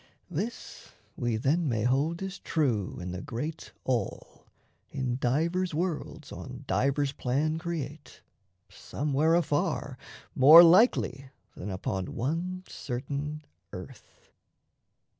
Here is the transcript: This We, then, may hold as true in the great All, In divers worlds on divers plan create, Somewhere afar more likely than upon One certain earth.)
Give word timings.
This 0.31 0.93
We, 1.15 1.35
then, 1.37 1.69
may 1.69 1.83
hold 1.83 2.23
as 2.23 2.39
true 2.39 2.97
in 2.99 3.11
the 3.11 3.21
great 3.21 3.71
All, 3.83 4.47
In 4.89 5.17
divers 5.17 5.75
worlds 5.75 6.31
on 6.31 6.63
divers 6.65 7.11
plan 7.11 7.59
create, 7.59 8.23
Somewhere 8.67 9.35
afar 9.35 9.99
more 10.33 10.63
likely 10.63 11.29
than 11.55 11.69
upon 11.69 12.15
One 12.15 12.63
certain 12.67 13.45
earth.) 13.73 14.31